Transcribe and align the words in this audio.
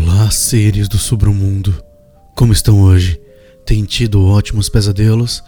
Olá, 0.00 0.30
seres 0.30 0.86
do 0.86 0.96
submundo. 0.96 1.74
Como 2.36 2.52
estão 2.52 2.82
hoje? 2.82 3.20
Tem 3.66 3.84
tido 3.84 4.24
ótimos 4.24 4.68
pesadelos? 4.68 5.42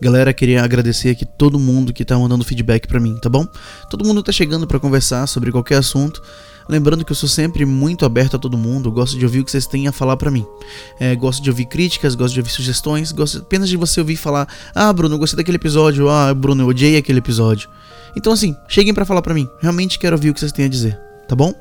Galera, 0.00 0.32
queria 0.32 0.62
agradecer 0.62 1.10
aqui 1.10 1.26
todo 1.26 1.58
mundo 1.58 1.92
que 1.92 2.04
tá 2.04 2.16
mandando 2.16 2.44
feedback 2.44 2.86
para 2.86 3.00
mim, 3.00 3.18
tá 3.20 3.28
bom? 3.28 3.44
Todo 3.90 4.04
mundo 4.04 4.22
tá 4.22 4.30
chegando 4.30 4.68
para 4.68 4.78
conversar 4.78 5.26
sobre 5.26 5.50
qualquer 5.50 5.78
assunto. 5.78 6.22
Lembrando 6.68 7.04
que 7.04 7.10
eu 7.10 7.16
sou 7.16 7.28
sempre 7.28 7.64
muito 7.64 8.04
aberto 8.04 8.36
a 8.36 8.38
todo 8.38 8.56
mundo, 8.56 8.92
gosto 8.92 9.18
de 9.18 9.24
ouvir 9.24 9.40
o 9.40 9.44
que 9.44 9.50
vocês 9.50 9.66
têm 9.66 9.88
a 9.88 9.92
falar 9.92 10.16
para 10.16 10.30
mim. 10.30 10.46
É, 11.00 11.16
gosto 11.16 11.42
de 11.42 11.50
ouvir 11.50 11.66
críticas, 11.66 12.14
gosto 12.14 12.34
de 12.34 12.40
ouvir 12.40 12.50
sugestões, 12.50 13.10
gosto 13.10 13.38
apenas 13.38 13.68
de 13.68 13.76
você 13.76 13.98
ouvir 13.98 14.16
falar: 14.16 14.46
"Ah, 14.74 14.92
Bruno, 14.92 15.18
gostei 15.18 15.38
daquele 15.38 15.56
episódio. 15.56 16.08
Ah, 16.08 16.32
Bruno, 16.32 16.62
eu 16.62 16.68
odiei 16.68 16.96
aquele 16.96 17.18
episódio". 17.18 17.68
Então 18.16 18.32
assim, 18.32 18.54
cheguem 18.68 18.94
para 18.94 19.04
falar 19.04 19.22
para 19.22 19.34
mim. 19.34 19.48
Realmente 19.60 19.98
quero 19.98 20.14
ouvir 20.14 20.30
o 20.30 20.34
que 20.34 20.40
vocês 20.40 20.52
têm 20.52 20.66
a 20.66 20.68
dizer, 20.68 20.96
tá 21.26 21.34
bom? 21.34 21.52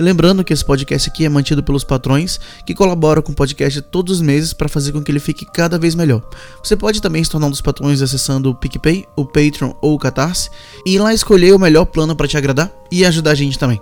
Lembrando 0.00 0.42
que 0.42 0.50
esse 0.50 0.64
podcast 0.64 1.10
aqui 1.10 1.26
é 1.26 1.28
mantido 1.28 1.62
pelos 1.62 1.84
patrões 1.84 2.40
que 2.64 2.74
colaboram 2.74 3.20
com 3.20 3.32
o 3.32 3.34
podcast 3.34 3.82
todos 3.82 4.16
os 4.16 4.22
meses 4.22 4.54
para 4.54 4.66
fazer 4.66 4.92
com 4.92 5.02
que 5.02 5.12
ele 5.12 5.20
fique 5.20 5.44
cada 5.44 5.78
vez 5.78 5.94
melhor. 5.94 6.22
Você 6.64 6.74
pode 6.74 7.02
também 7.02 7.22
se 7.22 7.28
tornar 7.28 7.48
um 7.48 7.50
dos 7.50 7.60
patrões 7.60 8.00
acessando 8.00 8.48
o 8.48 8.54
PicPay, 8.54 9.06
o 9.14 9.26
Patreon 9.26 9.74
ou 9.82 9.94
o 9.94 9.98
Catarse 9.98 10.48
e 10.86 10.94
ir 10.94 10.98
lá 11.00 11.12
escolher 11.12 11.54
o 11.54 11.58
melhor 11.58 11.84
plano 11.84 12.16
para 12.16 12.26
te 12.26 12.38
agradar 12.38 12.72
e 12.90 13.04
ajudar 13.04 13.32
a 13.32 13.34
gente 13.34 13.58
também. 13.58 13.78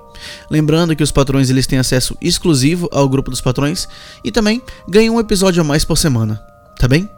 Lembrando 0.51 0.97
que 0.97 1.05
os 1.05 1.13
patrões 1.13 1.51
eles 1.51 1.69
têm 1.69 1.79
acesso 1.79 2.19
exclusivo 2.21 2.89
ao 2.91 3.09
grupo 3.09 3.31
dos 3.31 3.41
patrões 3.41 3.89
e 4.25 4.33
também 4.33 4.61
ganham 4.89 5.15
um 5.15 5.21
episódio 5.21 5.61
a 5.61 5.65
mais 5.65 5.85
por 5.85 5.97
semana, 5.97 6.43
tá 6.81 6.89
bem? 6.89 7.09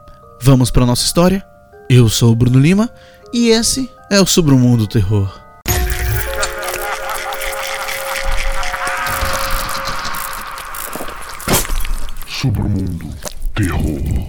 Vamos 0.43 0.71
para 0.71 0.85
nossa 0.85 1.07
história? 1.07 1.43
Eu 1.89 2.11
sou 2.11 2.33
o 2.33 2.37
Bruno 2.37 2.59
Lima 2.59 2.91
e 3.33 3.49
esse 3.49 3.91
é 4.11 4.21
o 4.21 4.27
Submundo 4.27 4.87
Terror. 4.87 5.50
Submundo 12.41 13.07
Terror. 13.55 14.27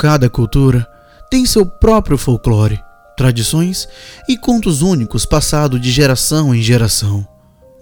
Cada 0.00 0.28
cultura 0.28 0.84
tem 1.30 1.46
seu 1.46 1.64
próprio 1.64 2.18
folclore, 2.18 2.82
tradições 3.16 3.86
e 4.28 4.36
contos 4.36 4.82
únicos 4.82 5.24
passados 5.24 5.80
de 5.80 5.92
geração 5.92 6.52
em 6.52 6.60
geração. 6.60 7.33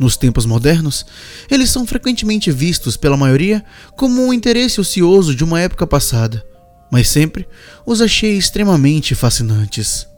Nos 0.03 0.17
tempos 0.17 0.45
modernos, 0.45 1.07
eles 1.49 1.71
são 1.71 1.87
frequentemente 1.87 2.51
vistos 2.51 2.97
pela 2.97 3.17
maioria 3.17 3.65
como 3.95 4.21
um 4.21 4.33
interesse 4.33 4.81
ocioso 4.81 5.33
de 5.33 5.45
uma 5.45 5.61
época 5.61 5.87
passada, 5.87 6.45
mas 6.91 7.09
sempre 7.09 7.47
os 7.87 8.03
achei 8.03 8.37
extremamente 8.37 9.15
fascinantes. 9.15 10.09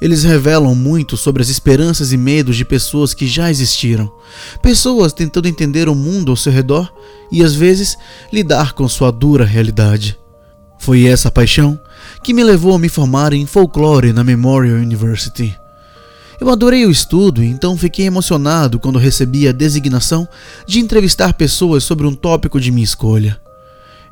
Eles 0.00 0.22
revelam 0.22 0.72
muito 0.72 1.16
sobre 1.16 1.42
as 1.42 1.48
esperanças 1.48 2.12
e 2.12 2.16
medos 2.16 2.56
de 2.56 2.64
pessoas 2.64 3.12
que 3.12 3.26
já 3.26 3.50
existiram, 3.50 4.08
pessoas 4.62 5.12
tentando 5.12 5.48
entender 5.48 5.88
o 5.88 5.96
mundo 5.96 6.30
ao 6.30 6.36
seu 6.36 6.52
redor 6.52 6.88
e 7.32 7.42
às 7.42 7.56
vezes 7.56 7.96
lidar 8.32 8.72
com 8.72 8.88
sua 8.88 9.10
dura 9.10 9.44
realidade. 9.44 10.16
Foi 10.78 11.06
essa 11.06 11.28
paixão 11.28 11.76
que 12.22 12.32
me 12.32 12.44
levou 12.44 12.72
a 12.72 12.78
me 12.78 12.88
formar 12.88 13.32
em 13.32 13.46
folclore 13.46 14.12
na 14.12 14.22
Memorial 14.22 14.76
University. 14.76 15.58
Eu 16.40 16.50
adorei 16.50 16.86
o 16.86 16.90
estudo 16.90 17.42
então 17.42 17.76
fiquei 17.76 18.06
emocionado 18.06 18.78
quando 18.78 18.98
recebi 18.98 19.48
a 19.48 19.52
designação 19.52 20.28
de 20.66 20.78
entrevistar 20.78 21.32
pessoas 21.34 21.82
sobre 21.82 22.06
um 22.06 22.14
tópico 22.14 22.60
de 22.60 22.70
minha 22.70 22.84
escolha. 22.84 23.40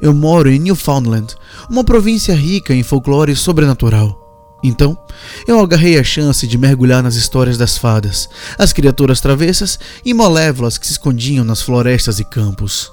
Eu 0.00 0.12
moro 0.12 0.50
em 0.50 0.58
Newfoundland, 0.58 1.34
uma 1.70 1.84
província 1.84 2.34
rica 2.34 2.74
em 2.74 2.82
folclore 2.82 3.34
sobrenatural. 3.36 4.24
Então, 4.62 4.98
eu 5.46 5.60
agarrei 5.60 5.98
a 5.98 6.04
chance 6.04 6.46
de 6.46 6.58
mergulhar 6.58 7.02
nas 7.02 7.14
histórias 7.14 7.56
das 7.56 7.78
fadas, 7.78 8.28
as 8.58 8.72
criaturas 8.72 9.20
travessas 9.20 9.78
e 10.04 10.12
malévolas 10.12 10.76
que 10.76 10.86
se 10.86 10.94
escondiam 10.94 11.44
nas 11.44 11.62
florestas 11.62 12.18
e 12.18 12.24
campos. 12.24 12.90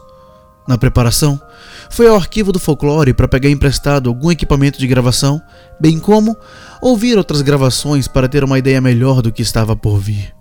Na 0.67 0.77
preparação, 0.77 1.41
foi 1.89 2.07
ao 2.07 2.15
arquivo 2.15 2.51
do 2.51 2.59
folclore 2.59 3.13
para 3.13 3.27
pegar 3.27 3.49
emprestado 3.49 4.09
algum 4.09 4.31
equipamento 4.31 4.79
de 4.79 4.87
gravação, 4.87 5.41
bem 5.79 5.99
como 5.99 6.35
ouvir 6.81 7.17
outras 7.17 7.41
gravações 7.41 8.07
para 8.07 8.27
ter 8.27 8.43
uma 8.43 8.59
ideia 8.59 8.81
melhor 8.81 9.21
do 9.21 9.31
que 9.31 9.41
estava 9.41 9.75
por 9.75 9.99
vir. 9.99 10.33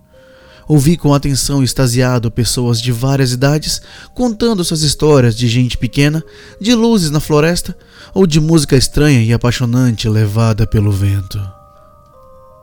Ouvi 0.69 0.97
com 0.97 1.13
atenção 1.13 1.63
extasiado 1.63 2.31
pessoas 2.31 2.81
de 2.81 2.93
várias 2.93 3.33
idades 3.33 3.83
contando 4.15 4.65
suas 4.65 4.83
histórias 4.83 5.37
de 5.37 5.49
gente 5.49 5.77
pequena, 5.77 6.23
de 6.61 6.75
luzes 6.75 7.11
na 7.11 7.21
floresta 7.21 7.77
ou 8.15 8.27
de 8.27 8.41
música 8.41 8.77
estranha 8.77 9.23
e 9.23 9.33
apaixonante 9.33 10.09
levada 10.09 10.67
pelo 10.67 10.93
vento. 10.93 11.41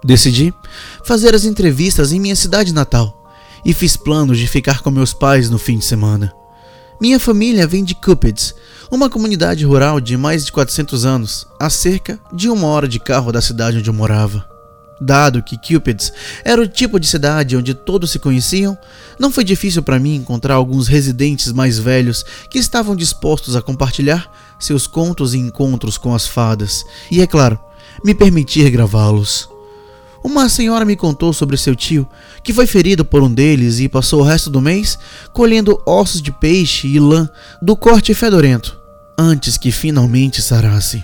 Decidi 0.04 0.54
fazer 1.04 1.36
as 1.36 1.44
entrevistas 1.44 2.12
em 2.12 2.20
minha 2.20 2.36
cidade 2.36 2.74
natal 2.74 3.20
e 3.66 3.74
fiz 3.74 3.98
planos 3.98 4.38
de 4.38 4.48
ficar 4.48 4.82
com 4.82 4.90
meus 4.90 5.14
pais 5.14 5.50
no 5.50 5.60
fim 5.60 5.78
de 5.78 5.86
semana. 5.86 6.34
Minha 7.02 7.20
família 7.20 7.68
vem 7.68 7.84
de 7.84 7.96
Cupids, 7.96 8.54
uma 8.92 9.10
comunidade 9.10 9.66
rural 9.66 10.00
de 10.00 10.18
mais 10.18 10.46
de 10.46 10.52
400 10.52 11.06
anos, 11.06 11.48
a 11.60 11.70
cerca 11.70 12.20
de 12.34 12.50
uma 12.50 12.68
hora 12.68 12.88
de 12.88 13.00
carro 13.00 13.32
da 13.32 13.42
cidade 13.42 13.78
onde 13.78 13.90
eu 13.90 13.94
morava. 13.94 14.48
Dado 15.00 15.42
que 15.42 15.58
Cupids 15.58 16.12
era 16.44 16.62
o 16.62 16.68
tipo 16.68 17.00
de 17.00 17.08
cidade 17.08 17.56
onde 17.56 17.74
todos 17.74 18.12
se 18.12 18.20
conheciam, 18.20 18.78
não 19.18 19.32
foi 19.32 19.44
difícil 19.44 19.82
para 19.82 20.00
mim 20.00 20.16
encontrar 20.16 20.56
alguns 20.56 20.88
residentes 20.88 21.54
mais 21.54 21.80
velhos 21.80 22.26
que 22.50 22.58
estavam 22.58 22.96
dispostos 22.96 23.56
a 23.56 23.62
compartilhar 23.62 24.30
seus 24.60 24.88
contos 24.88 25.34
e 25.34 25.38
encontros 25.38 25.98
com 25.98 26.14
as 26.14 26.28
fadas, 26.28 26.84
e 27.10 27.22
é 27.22 27.28
claro, 27.28 27.58
me 28.04 28.14
permitir 28.14 28.70
gravá-los. 28.72 29.48
Uma 30.22 30.50
senhora 30.50 30.84
me 30.84 30.98
contou 30.98 31.32
sobre 31.32 31.56
seu 31.56 31.76
tio, 31.76 32.06
que 32.44 32.52
foi 32.52 32.68
ferido 32.68 33.06
por 33.06 33.24
um 33.24 33.34
deles 33.34 33.80
e 33.80 33.88
passou 33.88 34.20
o 34.20 34.24
resto 34.24 34.50
do 34.50 34.60
mês 34.60 35.00
colhendo 35.32 35.82
ossos 35.86 36.22
de 36.22 36.32
peixe 36.32 36.88
e 36.88 37.00
lã 37.00 37.30
do 37.62 37.74
corte 37.76 38.14
fedorento, 38.14 38.79
antes 39.20 39.58
que 39.58 39.70
finalmente 39.70 40.42
sarasse. 40.42 41.04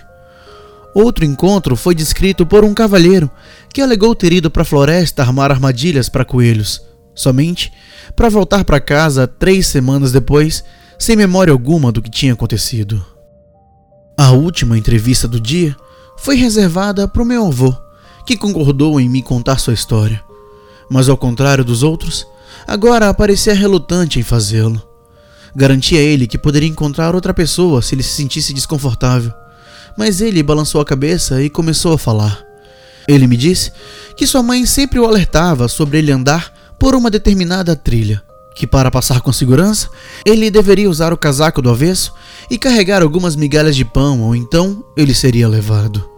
Outro 0.93 1.25
encontro 1.25 1.75
foi 1.75 1.93
descrito 1.93 2.45
por 2.45 2.63
um 2.63 2.73
cavalheiro 2.73 3.29
que 3.73 3.81
alegou 3.81 4.15
ter 4.15 4.31
ido 4.31 4.49
para 4.49 4.61
a 4.61 4.65
floresta 4.65 5.21
armar 5.21 5.51
armadilhas 5.51 6.07
para 6.07 6.23
coelhos, 6.23 6.81
somente 7.13 7.73
para 8.15 8.29
voltar 8.29 8.63
para 8.63 8.79
casa 8.79 9.27
três 9.27 9.67
semanas 9.67 10.13
depois, 10.13 10.63
sem 10.97 11.17
memória 11.17 11.51
alguma 11.51 11.91
do 11.91 12.01
que 12.01 12.09
tinha 12.09 12.31
acontecido. 12.31 13.05
A 14.17 14.31
última 14.31 14.77
entrevista 14.77 15.27
do 15.27 15.41
dia 15.41 15.75
foi 16.15 16.37
reservada 16.37 17.05
para 17.09 17.21
o 17.21 17.25
meu 17.25 17.45
avô, 17.47 17.75
que 18.25 18.37
concordou 18.37 18.97
em 18.97 19.09
me 19.09 19.21
contar 19.21 19.59
sua 19.59 19.73
história. 19.73 20.23
Mas 20.89 21.09
ao 21.09 21.17
contrário 21.17 21.65
dos 21.65 21.83
outros, 21.83 22.25
agora 22.65 23.13
parecia 23.13 23.53
relutante 23.53 24.17
em 24.17 24.23
fazê-lo. 24.23 24.94
Garantia 25.55 25.99
a 25.99 26.03
ele 26.03 26.27
que 26.27 26.37
poderia 26.37 26.67
encontrar 26.67 27.15
outra 27.15 27.33
pessoa 27.33 27.81
se 27.81 27.95
ele 27.95 28.03
se 28.03 28.09
sentisse 28.09 28.53
desconfortável. 28.53 29.33
Mas 29.97 30.19
ele 30.19 30.43
balançou 30.43 30.81
a 30.81 30.85
cabeça 30.85 31.41
e 31.41 31.49
começou 31.49 31.93
a 31.93 31.97
falar. 31.97 32.43
Ele 33.07 33.25
me 33.25 33.37
disse 33.37 33.71
que 34.17 34.27
sua 34.27 34.43
mãe 34.43 34.65
sempre 34.65 34.99
o 34.99 35.05
alertava 35.05 35.67
sobre 35.67 35.99
ele 35.99 36.11
andar 36.11 36.51
por 36.77 36.93
uma 36.93 37.09
determinada 37.09 37.75
trilha, 37.75 38.21
que 38.53 38.67
para 38.67 38.91
passar 38.91 39.21
com 39.21 39.31
segurança, 39.31 39.89
ele 40.25 40.51
deveria 40.51 40.89
usar 40.89 41.13
o 41.13 41.17
casaco 41.17 41.61
do 41.61 41.69
avesso 41.69 42.13
e 42.49 42.57
carregar 42.57 43.01
algumas 43.01 43.35
migalhas 43.35 43.75
de 43.75 43.85
pão, 43.85 44.23
ou 44.23 44.35
então 44.35 44.83
ele 44.97 45.13
seria 45.13 45.47
levado. 45.47 46.09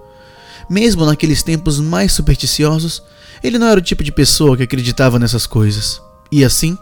Mesmo 0.70 1.06
naqueles 1.06 1.44
tempos 1.44 1.80
mais 1.80 2.12
supersticiosos, 2.12 3.04
ele 3.44 3.60
não 3.60 3.68
era 3.68 3.80
o 3.80 3.84
tipo 3.84 4.04
de 4.04 4.12
pessoa 4.12 4.58
que 4.58 4.64
acreditava 4.64 5.20
nessas 5.20 5.46
coisas. 5.46 6.02
E 6.32 6.44
assim, 6.44 6.78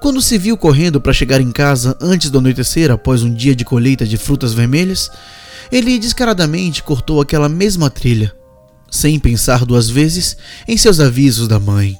quando 0.00 0.20
se 0.20 0.36
viu 0.36 0.56
correndo 0.56 1.00
para 1.00 1.12
chegar 1.12 1.40
em 1.40 1.50
casa 1.50 1.96
antes 2.00 2.30
do 2.30 2.38
anoitecer 2.38 2.90
após 2.90 3.22
um 3.22 3.32
dia 3.32 3.54
de 3.54 3.64
colheita 3.64 4.06
de 4.06 4.16
frutas 4.16 4.52
vermelhas, 4.52 5.10
ele 5.72 5.98
descaradamente 5.98 6.82
cortou 6.82 7.20
aquela 7.20 7.48
mesma 7.48 7.88
trilha, 7.88 8.34
sem 8.90 9.18
pensar 9.18 9.64
duas 9.64 9.88
vezes 9.88 10.36
em 10.68 10.76
seus 10.76 11.00
avisos 11.00 11.48
da 11.48 11.58
mãe. 11.58 11.98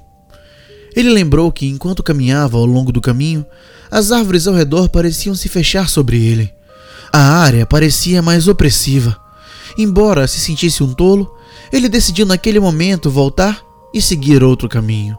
Ele 0.95 1.11
lembrou 1.11 1.51
que 1.53 1.67
enquanto 1.67 2.03
caminhava 2.03 2.59
ao 2.59 2.67
longo 2.67 2.93
do 2.93 3.01
caminho, 3.01 3.47
as 3.91 4.13
árvores 4.13 4.47
ao 4.47 4.55
redor 4.55 4.89
pareciam 4.89 5.35
se 5.35 5.49
fechar 5.49 5.89
sobre 5.89 6.23
ele. 6.23 6.53
A 7.13 7.21
área 7.21 7.65
parecia 7.65 8.21
mais 8.21 8.49
opressiva 8.49 9.17
Embora 9.77 10.27
se 10.27 10.41
sentisse 10.41 10.83
um 10.83 10.93
tolo, 10.93 11.35
ele 11.73 11.89
decidiu 11.89 12.27
naquele 12.27 12.59
momento 12.59 13.11
voltar 13.11 13.63
e 13.95 14.01
seguir 14.01 14.43
outro 14.43 14.69
caminho. 14.69 15.17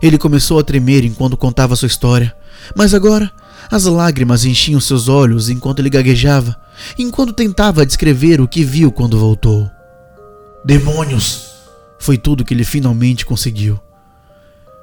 Ele 0.00 0.18
começou 0.18 0.58
a 0.58 0.64
tremer 0.64 1.04
enquanto 1.04 1.36
contava 1.36 1.76
sua 1.76 1.86
história, 1.86 2.34
mas 2.76 2.94
agora 2.94 3.30
as 3.70 3.84
lágrimas 3.84 4.44
enchiam 4.44 4.80
seus 4.80 5.08
olhos 5.08 5.48
enquanto 5.48 5.80
ele 5.80 5.90
gaguejava, 5.90 6.56
enquanto 6.98 7.32
tentava 7.32 7.84
descrever 7.84 8.40
o 8.40 8.48
que 8.48 8.64
viu 8.64 8.90
quando 8.92 9.18
voltou. 9.18 9.68
Demônios! 10.64 11.48
Foi 11.98 12.16
tudo 12.16 12.44
que 12.44 12.54
ele 12.54 12.64
finalmente 12.64 13.26
conseguiu. 13.26 13.78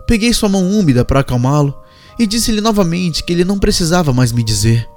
Peguei 0.05 0.33
sua 0.33 0.49
mão 0.49 0.69
úmida 0.69 1.05
para 1.05 1.21
acalmá-lo 1.21 1.75
e 2.19 2.27
disse-lhe 2.27 2.61
novamente 2.61 3.23
que 3.23 3.33
ele 3.33 3.45
não 3.45 3.57
precisava 3.57 4.13
mais 4.13 4.31
me 4.31 4.43
dizer. 4.43 4.87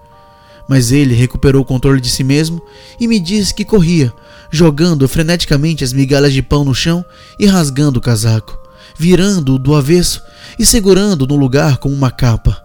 Mas 0.69 0.93
ele 0.93 1.15
recuperou 1.15 1.63
o 1.63 1.65
controle 1.65 2.01
de 2.01 2.11
si 2.11 2.23
mesmo 2.23 2.61
e 3.01 3.09
me 3.09 3.19
disse 3.19 3.55
que 3.55 3.65
corria, 3.65 4.13
jogando 4.51 5.09
freneticamente 5.09 5.83
as 5.83 5.93
migalhas 5.93 6.33
de 6.33 6.43
pão 6.43 6.65
no 6.65 6.75
chão 6.75 7.05
e 7.39 7.47
rasgando 7.47 7.99
o 7.99 8.03
casaco, 8.03 8.58
virando-o 8.99 9.59
do 9.59 9.75
avesso 9.75 10.23
e 10.59 10.67
segurando 10.67 11.27
no 11.27 11.37
lugar 11.37 11.79
como 11.79 11.95
uma 11.95 12.11
capa. 12.11 12.63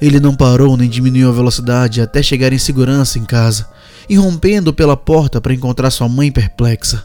Ele 0.00 0.20
não 0.20 0.34
parou 0.34 0.76
nem 0.76 0.88
diminuiu 0.88 1.28
a 1.28 1.32
velocidade 1.32 2.00
até 2.00 2.22
chegar 2.22 2.52
em 2.52 2.58
segurança 2.58 3.18
em 3.18 3.24
casa, 3.24 3.66
irrompendo 4.08 4.72
pela 4.72 4.96
porta 4.96 5.40
para 5.40 5.52
encontrar 5.52 5.90
sua 5.90 6.08
mãe 6.08 6.32
perplexa. 6.32 7.04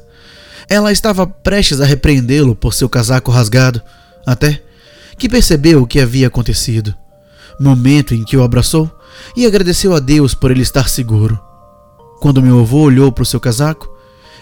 Ela 0.70 0.92
estava 0.92 1.28
prestes 1.28 1.82
a 1.82 1.86
repreendê-lo 1.86 2.56
por 2.56 2.74
seu 2.74 2.88
casaco 2.88 3.32
rasgado, 3.32 3.82
até 4.26 4.62
que 5.18 5.28
percebeu 5.28 5.82
o 5.82 5.88
que 5.88 6.00
havia 6.00 6.28
acontecido. 6.28 6.96
Momento 7.60 8.14
em 8.14 8.24
que 8.24 8.38
o 8.38 8.44
abraçou 8.44 8.90
e 9.36 9.46
agradeceu 9.46 9.96
a 9.96 10.00
Deus 10.00 10.34
por 10.34 10.52
ele 10.52 10.62
estar 10.62 10.90
seguro. 10.90 11.40
Quando 12.20 12.42
meu 12.42 12.60
avô 12.60 12.80
olhou 12.80 13.12
para 13.12 13.24
o 13.24 13.26
seu 13.26 13.40
casaco, 13.40 13.90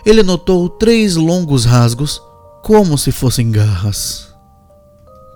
ele 0.06 0.24
notou 0.24 0.70
três 0.70 1.16
longos 1.16 1.66
rasgos, 1.66 2.22
como 2.64 2.98
se 2.98 3.12
fossem 3.12 3.52
garras. 3.52 4.34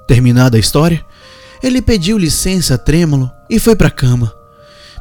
Terminada 0.08 0.56
a 0.56 0.60
história, 0.60 1.06
ele 1.62 1.82
pediu 1.82 2.18
licença 2.18 2.78
trêmulo 2.78 3.30
e 3.50 3.60
foi 3.60 3.76
para 3.76 3.90
a 3.90 3.92
cama. 3.92 4.34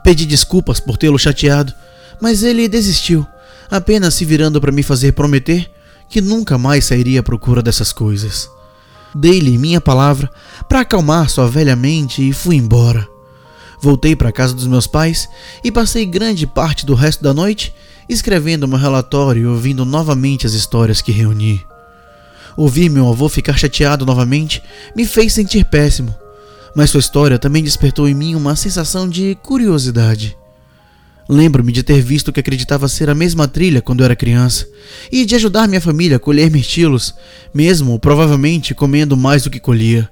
Pedi 0.03 0.27
desculpas 0.27 0.81
por 0.81 0.97
tê-lo 0.97 1.19
chateado, 1.19 1.73
mas 2.21 2.43
ele 2.43 2.69
desistiu, 2.69 3.25
apenas 3.71 4.15
se 4.15 4.25
virando 4.25 4.61
para 4.61 4.73
me 4.73 4.83
fazer 4.83 5.13
prometer 5.13 5.71
que 6.11 6.21
nunca 6.21 6.59
mais 6.59 6.85
sairia 6.85 7.21
à 7.21 7.23
procura 7.23 7.63
dessas 7.63 7.93
coisas. 7.93 8.51
Dei-lhe 9.15 9.57
minha 9.57 9.81
palavra 9.81 10.29
para 10.69 10.81
acalmar 10.81 11.31
sua 11.31 11.49
velha 11.49 11.77
mente 11.77 12.29
e 12.29 12.33
fui 12.33 12.57
embora. 12.57 13.07
Voltei 13.81 14.17
para 14.17 14.31
a 14.31 14.33
casa 14.33 14.53
dos 14.53 14.67
meus 14.67 14.89
pais 14.89 15.29
e 15.63 15.71
passei 15.71 16.05
grande 16.05 16.45
parte 16.45 16.85
do 16.85 16.95
resto 16.95 17.23
da 17.23 17.33
noite 17.33 17.73
escrevendo 18.09 18.67
meu 18.67 18.79
relatório 18.79 19.43
e 19.43 19.47
ouvindo 19.47 19.85
novamente 19.85 20.45
as 20.45 20.55
histórias 20.55 21.01
que 21.01 21.13
reuni. 21.13 21.65
Ouvir 22.57 22.89
meu 22.89 23.09
avô 23.09 23.29
ficar 23.29 23.59
chateado 23.59 24.07
novamente 24.07 24.63
me 24.95 25.05
fez 25.05 25.33
sentir 25.33 25.65
péssimo, 25.65 26.15
mas 26.75 26.91
sua 26.91 27.01
história 27.01 27.39
também 27.39 27.63
despertou 27.63 28.09
em 28.09 28.15
mim 28.15 28.35
uma 28.35 28.57
sensação 28.57 29.09
de 29.09 29.37
curiosidade. 29.43 30.37
Lembro-me 31.29 31.73
de 31.73 31.83
ter 31.83 32.01
visto 32.01 32.33
que 32.33 32.41
acreditava 32.41 32.87
ser 32.89 33.11
a 33.11 33.15
mesma 33.15 33.49
trilha 33.49 33.83
quando 33.83 34.01
eu 34.01 34.05
era 34.05 34.15
criança 34.15 34.67
e 35.11 35.25
de 35.25 35.35
ajudar 35.35 35.67
minha 35.67 35.81
família 35.81 36.17
a 36.17 36.21
colher 36.21 36.51
mirtilos, 36.51 37.15
mesmo 37.53 37.99
provavelmente 37.99 38.75
comendo 38.75 39.17
mais 39.17 39.43
do 39.43 39.51
que 39.51 39.59
colhia. 39.59 40.09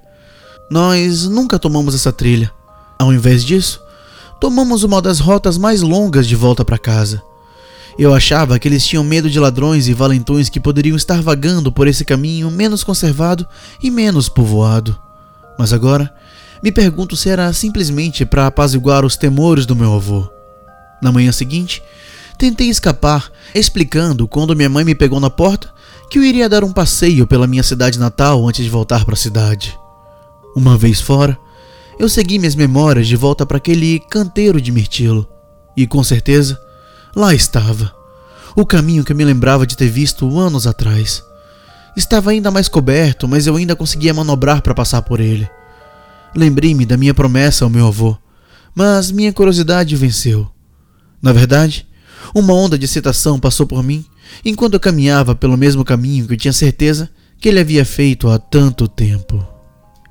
Nós 0.69 1.23
nunca 1.23 1.57
tomamos 1.57 1.95
essa 1.95 2.11
trilha. 2.11 2.51
Ao 2.99 3.13
invés 3.13 3.45
disso, 3.45 3.79
tomamos 4.41 4.83
uma 4.83 5.01
das 5.01 5.19
rotas 5.19 5.57
mais 5.57 5.81
longas 5.81 6.27
de 6.27 6.35
volta 6.35 6.65
para 6.65 6.77
casa. 6.77 7.21
Eu 7.97 8.13
achava 8.13 8.59
que 8.59 8.67
eles 8.67 8.85
tinham 8.85 9.03
medo 9.03 9.29
de 9.29 9.39
ladrões 9.39 9.87
e 9.87 9.93
valentões 9.93 10.49
que 10.49 10.59
poderiam 10.59 10.97
estar 10.97 11.21
vagando 11.21 11.71
por 11.71 11.87
esse 11.87 12.03
caminho 12.03 12.51
menos 12.51 12.83
conservado 12.83 13.47
e 13.81 13.89
menos 13.89 14.27
povoado. 14.27 14.99
Mas 15.57 15.71
agora, 15.71 16.13
me 16.61 16.71
pergunto 16.71 17.15
se 17.15 17.29
era 17.29 17.51
simplesmente 17.53 18.25
para 18.25 18.47
apaziguar 18.47 19.05
os 19.05 19.15
temores 19.15 19.65
do 19.65 19.75
meu 19.75 19.93
avô. 19.93 20.27
Na 21.01 21.11
manhã 21.11 21.31
seguinte, 21.31 21.81
tentei 22.37 22.69
escapar, 22.69 23.31
explicando 23.53 24.27
quando 24.27 24.55
minha 24.55 24.69
mãe 24.69 24.83
me 24.83 24.95
pegou 24.95 25.19
na 25.21 25.29
porta 25.29 25.73
que 26.09 26.19
eu 26.19 26.23
iria 26.23 26.49
dar 26.49 26.63
um 26.63 26.73
passeio 26.73 27.25
pela 27.25 27.47
minha 27.47 27.63
cidade 27.63 27.97
natal 27.97 28.45
antes 28.47 28.63
de 28.63 28.69
voltar 28.69 29.05
para 29.05 29.13
a 29.13 29.17
cidade. 29.17 29.77
Uma 30.55 30.77
vez 30.77 30.99
fora, 30.99 31.37
eu 31.97 32.09
segui 32.09 32.39
minhas 32.39 32.55
memórias 32.55 33.07
de 33.07 33.15
volta 33.15 33.45
para 33.45 33.57
aquele 33.57 33.99
canteiro 34.09 34.59
de 34.59 34.71
mirtilo, 34.71 35.27
e 35.77 35.87
com 35.87 36.03
certeza, 36.03 36.59
lá 37.15 37.33
estava. 37.33 37.93
O 38.55 38.65
caminho 38.65 39.03
que 39.03 39.11
eu 39.11 39.15
me 39.15 39.25
lembrava 39.25 39.65
de 39.65 39.77
ter 39.77 39.89
visto 39.89 40.37
anos 40.37 40.67
atrás. 40.67 41.23
Estava 41.95 42.31
ainda 42.31 42.51
mais 42.51 42.67
coberto, 42.67 43.27
mas 43.27 43.47
eu 43.47 43.55
ainda 43.55 43.75
conseguia 43.75 44.13
manobrar 44.13 44.61
para 44.61 44.75
passar 44.75 45.01
por 45.01 45.19
ele. 45.19 45.49
Lembrei-me 46.35 46.85
da 46.85 46.97
minha 46.97 47.13
promessa 47.13 47.63
ao 47.63 47.69
meu 47.69 47.87
avô, 47.87 48.17
mas 48.73 49.11
minha 49.11 49.31
curiosidade 49.31 49.95
venceu. 49.95 50.49
Na 51.21 51.31
verdade, 51.31 51.87
uma 52.33 52.53
onda 52.53 52.77
de 52.77 52.85
excitação 52.85 53.39
passou 53.39 53.65
por 53.65 53.81
mim 53.81 54.05
enquanto 54.43 54.73
eu 54.73 54.79
caminhava 54.79 55.33
pelo 55.33 55.57
mesmo 55.57 55.85
caminho 55.85 56.27
que 56.27 56.33
eu 56.33 56.37
tinha 56.37 56.53
certeza 56.53 57.09
que 57.39 57.47
ele 57.47 57.59
havia 57.59 57.85
feito 57.85 58.29
há 58.29 58.37
tanto 58.37 58.87
tempo. 58.87 59.45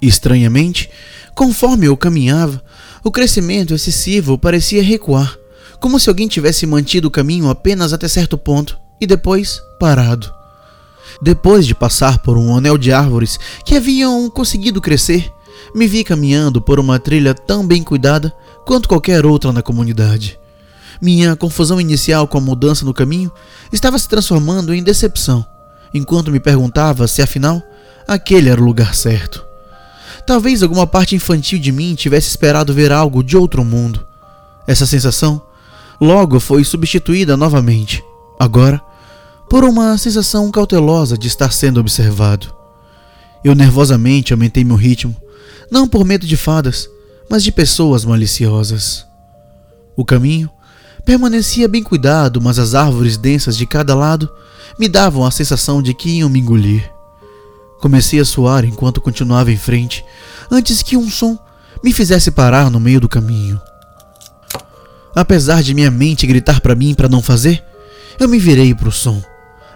Estranhamente, 0.00 0.88
conforme 1.34 1.86
eu 1.86 1.96
caminhava, 1.96 2.62
o 3.02 3.10
crescimento 3.10 3.74
excessivo 3.74 4.38
parecia 4.38 4.82
recuar, 4.82 5.36
como 5.84 6.00
se 6.00 6.08
alguém 6.08 6.26
tivesse 6.26 6.64
mantido 6.64 7.08
o 7.08 7.10
caminho 7.10 7.50
apenas 7.50 7.92
até 7.92 8.08
certo 8.08 8.38
ponto 8.38 8.78
e 8.98 9.06
depois 9.06 9.60
parado. 9.78 10.32
Depois 11.20 11.66
de 11.66 11.74
passar 11.74 12.20
por 12.20 12.38
um 12.38 12.56
anel 12.56 12.78
de 12.78 12.90
árvores 12.90 13.38
que 13.66 13.76
haviam 13.76 14.30
conseguido 14.30 14.80
crescer, 14.80 15.30
me 15.74 15.86
vi 15.86 16.02
caminhando 16.02 16.58
por 16.58 16.80
uma 16.80 16.98
trilha 16.98 17.34
tão 17.34 17.66
bem 17.66 17.82
cuidada 17.82 18.32
quanto 18.64 18.88
qualquer 18.88 19.26
outra 19.26 19.52
na 19.52 19.60
comunidade. 19.60 20.40
Minha 21.02 21.36
confusão 21.36 21.78
inicial 21.78 22.26
com 22.26 22.38
a 22.38 22.40
mudança 22.40 22.82
no 22.86 22.94
caminho 22.94 23.30
estava 23.70 23.98
se 23.98 24.08
transformando 24.08 24.72
em 24.72 24.82
decepção, 24.82 25.44
enquanto 25.92 26.30
me 26.30 26.40
perguntava 26.40 27.06
se 27.06 27.20
afinal 27.20 27.62
aquele 28.08 28.48
era 28.48 28.58
o 28.58 28.64
lugar 28.64 28.94
certo. 28.94 29.44
Talvez 30.26 30.62
alguma 30.62 30.86
parte 30.86 31.14
infantil 31.14 31.58
de 31.58 31.70
mim 31.70 31.94
tivesse 31.94 32.28
esperado 32.28 32.72
ver 32.72 32.90
algo 32.90 33.22
de 33.22 33.36
outro 33.36 33.62
mundo. 33.62 34.06
Essa 34.66 34.86
sensação 34.86 35.42
logo 36.00 36.40
foi 36.40 36.64
substituída 36.64 37.36
novamente, 37.36 38.02
agora 38.38 38.80
por 39.48 39.62
uma 39.62 39.96
sensação 39.98 40.50
cautelosa 40.50 41.16
de 41.16 41.28
estar 41.28 41.52
sendo 41.52 41.78
observado. 41.78 42.52
Eu 43.44 43.54
nervosamente 43.54 44.32
aumentei 44.32 44.64
meu 44.64 44.76
ritmo, 44.76 45.14
não 45.70 45.86
por 45.86 46.04
medo 46.04 46.26
de 46.26 46.36
fadas, 46.36 46.88
mas 47.28 47.44
de 47.44 47.52
pessoas 47.52 48.04
maliciosas. 48.04 49.06
O 49.96 50.04
caminho 50.04 50.50
permanecia 51.04 51.68
bem 51.68 51.82
cuidado, 51.82 52.40
mas 52.40 52.58
as 52.58 52.74
árvores 52.74 53.16
densas 53.16 53.56
de 53.56 53.66
cada 53.66 53.94
lado 53.94 54.28
me 54.78 54.88
davam 54.88 55.24
a 55.24 55.30
sensação 55.30 55.82
de 55.82 55.94
que 55.94 56.18
iam 56.18 56.28
me 56.28 56.40
engolir. 56.40 56.90
Comecei 57.80 58.18
a 58.18 58.24
suar 58.24 58.64
enquanto 58.64 59.00
continuava 59.00 59.52
em 59.52 59.56
frente, 59.56 60.04
antes 60.50 60.82
que 60.82 60.96
um 60.96 61.08
som 61.10 61.38
me 61.82 61.92
fizesse 61.92 62.30
parar 62.30 62.70
no 62.70 62.80
meio 62.80 63.00
do 63.00 63.08
caminho. 63.08 63.60
Apesar 65.14 65.62
de 65.62 65.74
minha 65.74 65.90
mente 65.90 66.26
gritar 66.26 66.60
para 66.60 66.74
mim 66.74 66.94
para 66.94 67.08
não 67.08 67.22
fazer, 67.22 67.62
eu 68.18 68.28
me 68.28 68.38
virei 68.38 68.74
para 68.74 68.88
o 68.88 68.92
som. 68.92 69.22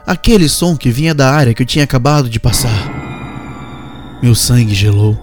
Aquele 0.06 0.48
som 0.48 0.76
que 0.76 0.90
vinha 0.90 1.14
da 1.14 1.30
área 1.30 1.54
que 1.54 1.62
eu 1.62 1.66
tinha 1.66 1.84
acabado 1.84 2.28
de 2.28 2.40
passar. 2.40 4.18
Meu 4.22 4.34
sangue 4.34 4.74
gelou, 4.74 5.16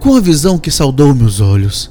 com 0.00 0.16
a 0.16 0.20
visão 0.20 0.58
que 0.58 0.70
saudou 0.70 1.14
meus 1.14 1.40
olhos. 1.40 1.90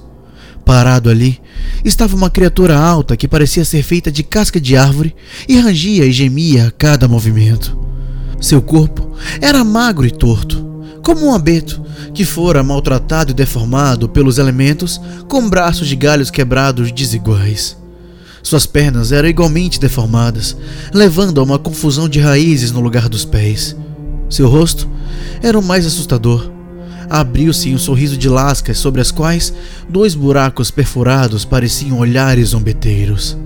Parado 0.65 1.09
ali, 1.09 1.39
estava 1.83 2.15
uma 2.15 2.29
criatura 2.29 2.77
alta 2.77 3.17
que 3.17 3.27
parecia 3.27 3.65
ser 3.65 3.83
feita 3.83 4.11
de 4.11 4.23
casca 4.23 4.59
de 4.59 4.75
árvore 4.75 5.15
e 5.47 5.57
rangia 5.57 6.05
e 6.05 6.11
gemia 6.11 6.67
a 6.67 6.71
cada 6.71 7.07
movimento. 7.07 7.77
Seu 8.39 8.61
corpo 8.61 9.15
era 9.39 9.63
magro 9.63 10.05
e 10.05 10.11
torto, 10.11 10.70
como 11.01 11.25
um 11.25 11.33
abeto 11.33 11.81
que 12.13 12.25
fora 12.25 12.63
maltratado 12.63 13.31
e 13.31 13.33
deformado 13.33 14.07
pelos 14.07 14.37
elementos 14.37 14.99
com 15.27 15.49
braços 15.49 15.87
de 15.87 15.95
galhos 15.95 16.29
quebrados 16.29 16.91
desiguais. 16.91 17.77
Suas 18.43 18.65
pernas 18.65 19.11
eram 19.11 19.29
igualmente 19.29 19.79
deformadas, 19.79 20.57
levando 20.93 21.39
a 21.39 21.43
uma 21.43 21.59
confusão 21.59 22.09
de 22.09 22.19
raízes 22.19 22.71
no 22.71 22.79
lugar 22.79 23.07
dos 23.07 23.23
pés. 23.23 23.75
Seu 24.29 24.47
rosto 24.47 24.89
era 25.41 25.57
o 25.57 25.63
mais 25.63 25.85
assustador 25.85 26.51
abriu-se 27.11 27.73
um 27.73 27.77
sorriso 27.77 28.15
de 28.15 28.29
lascas 28.29 28.77
sobre 28.77 29.01
as 29.01 29.11
quais 29.11 29.53
dois 29.89 30.15
buracos 30.15 30.71
perfurados 30.71 31.43
pareciam 31.43 31.99
olhares 31.99 32.49
zombeteiros. 32.49 33.37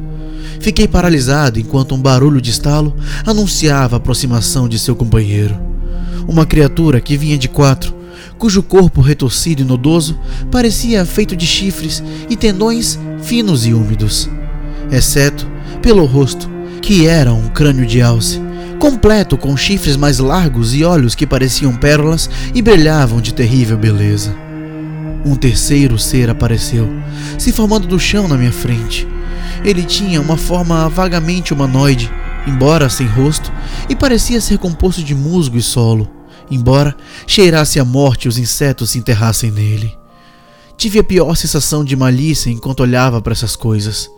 Fiquei 0.59 0.87
paralisado 0.87 1.59
enquanto 1.59 1.95
um 1.95 2.01
barulho 2.01 2.39
de 2.39 2.51
estalo 2.51 2.95
anunciava 3.25 3.95
a 3.95 3.97
aproximação 3.97 4.69
de 4.69 4.77
seu 4.77 4.95
companheiro. 4.95 5.74
Uma 6.27 6.45
criatura 6.45 6.99
que 6.99 7.17
vinha 7.17 7.37
de 7.37 7.47
quatro, 7.47 7.93
cujo 8.37 8.63
corpo 8.63 9.01
retorcido 9.01 9.61
e 9.61 9.65
nodoso 9.65 10.17
parecia 10.51 11.05
feito 11.05 11.35
de 11.35 11.45
chifres 11.45 12.03
e 12.29 12.35
tendões 12.35 12.99
finos 13.21 13.65
e 13.65 13.73
úmidos, 13.73 14.29
exceto 14.91 15.47
pelo 15.81 16.05
rosto, 16.05 16.49
que 16.81 17.07
era 17.07 17.33
um 17.33 17.47
crânio 17.49 17.85
de 17.85 18.01
alce, 18.01 18.41
completo 18.79 19.37
com 19.37 19.55
chifres 19.55 19.95
mais 19.95 20.19
largos 20.19 20.73
e 20.75 20.83
olhos 20.83 21.15
que 21.15 21.25
pareciam 21.25 21.75
pérolas 21.75 22.29
e 22.53 22.61
brilhavam 22.61 23.21
de 23.21 23.33
terrível 23.33 23.77
beleza. 23.77 24.35
Um 25.25 25.35
terceiro 25.35 25.97
ser 25.97 26.29
apareceu, 26.29 26.87
se 27.37 27.51
formando 27.51 27.87
do 27.87 27.99
chão 27.99 28.27
na 28.27 28.37
minha 28.37 28.51
frente. 28.51 29.07
Ele 29.63 29.83
tinha 29.83 30.21
uma 30.21 30.37
forma 30.37 30.87
vagamente 30.87 31.51
humanoide, 31.51 32.11
embora 32.47 32.89
sem 32.89 33.07
rosto, 33.07 33.51
e 33.89 33.95
parecia 33.95 34.39
ser 34.41 34.57
composto 34.57 35.03
de 35.03 35.15
musgo 35.15 35.57
e 35.57 35.61
solo, 35.61 36.09
embora 36.49 36.95
cheirasse 37.25 37.79
a 37.79 37.85
morte 37.85 38.25
e 38.25 38.27
os 38.29 38.37
insetos 38.37 38.91
se 38.91 38.97
enterrassem 38.97 39.51
nele. 39.51 39.97
tive 40.77 40.99
a 40.99 41.03
pior 41.03 41.35
sensação 41.35 41.83
de 41.85 41.95
malícia 41.95 42.49
enquanto 42.49 42.81
olhava 42.81 43.21
para 43.21 43.31
essas 43.33 43.55
coisas. 43.55 44.09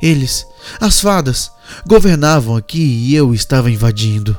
Eles, 0.00 0.46
as 0.80 0.98
fadas, 1.00 1.50
governavam 1.86 2.56
aqui 2.56 2.80
e 2.80 3.14
eu 3.14 3.34
estava 3.34 3.70
invadindo. 3.70 4.36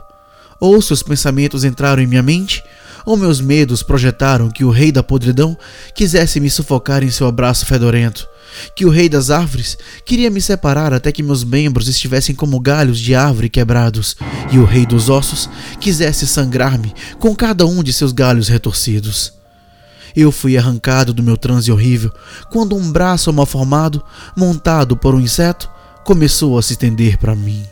Ou 0.60 0.82
seus 0.82 1.04
pensamentos 1.04 1.64
entraram 1.64 2.02
em 2.02 2.08
minha 2.08 2.24
mente, 2.24 2.64
ou 3.06 3.16
meus 3.16 3.40
medos 3.40 3.84
projetaram 3.84 4.50
que 4.50 4.64
o 4.64 4.70
rei 4.70 4.92
da 4.92 5.04
podridão 5.04 5.58
quisesse 5.94 6.40
me 6.40 6.50
sufocar 6.50 7.04
em 7.04 7.12
seu 7.12 7.28
abraço 7.28 7.66
fedorento, 7.66 8.28
que 8.76 8.86
o 8.86 8.90
rei 8.90 9.08
das 9.08 9.30
árvores 9.30 9.78
queria 10.06 10.30
me 10.30 10.42
separar 10.42 10.94
até 10.94 11.12
que 11.12 11.24
meus 11.24 11.44
membros 11.44 11.88
estivessem 11.88 12.36
como 12.36 12.60
galhos 12.60 13.00
de 13.00 13.16
árvore 13.16 13.50
quebrados, 13.50 14.16
e 14.52 14.58
o 14.58 14.66
rei 14.66 14.86
dos 14.86 15.10
ossos 15.10 15.50
quisesse 15.80 16.28
sangrar-me 16.28 16.94
com 17.20 17.36
cada 17.36 17.66
um 17.66 17.84
de 17.84 17.94
seus 17.94 18.12
galhos 18.12 18.48
retorcidos. 18.48 19.34
Eu 20.16 20.32
fui 20.32 20.58
arrancado 20.58 21.14
do 21.14 21.24
meu 21.24 21.38
transe 21.38 21.72
horrível 21.72 22.12
quando 22.52 22.76
um 22.76 22.92
braço 22.92 23.32
mal 23.32 23.46
formado, 23.46 24.04
montado 24.36 24.98
por 24.98 25.16
um 25.16 25.20
inseto, 25.20 25.70
começou 26.04 26.58
a 26.58 26.62
se 26.62 26.74
estender 26.74 27.18
para 27.18 27.36
mim. 27.36 27.64